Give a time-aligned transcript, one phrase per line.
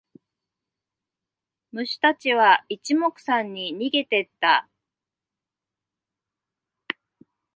[1.71, 4.67] 虫たちは一目散に逃げてった。